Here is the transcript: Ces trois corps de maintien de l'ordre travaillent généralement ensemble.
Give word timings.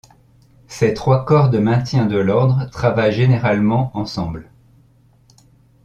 Ces 0.67 0.95
trois 0.95 1.25
corps 1.25 1.51
de 1.51 1.59
maintien 1.59 2.07
de 2.07 2.17
l'ordre 2.17 2.67
travaillent 2.71 3.13
généralement 3.13 3.95
ensemble. 3.95 4.49